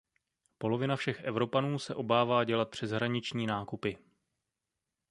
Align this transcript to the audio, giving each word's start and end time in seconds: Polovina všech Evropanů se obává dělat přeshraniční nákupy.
Polovina 0.57 0.95
všech 0.95 1.21
Evropanů 1.23 1.79
se 1.79 1.95
obává 1.95 2.43
dělat 2.43 2.69
přeshraniční 2.69 3.47
nákupy. 3.47 3.97